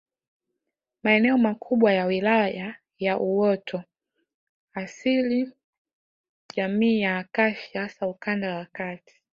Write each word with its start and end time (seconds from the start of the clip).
Maeneo 1.03 1.37
makubwa 1.37 1.93
ya 1.93 2.05
Wilaya 2.05 2.75
ya 2.99 3.17
uoto 3.19 3.83
asili 4.73 5.51
jamii 6.55 6.99
ya 7.01 7.17
Akashia 7.17 7.81
hasa 7.81 8.07
ukanda 8.07 8.55
wa 8.55 8.65
Kati 8.65 9.21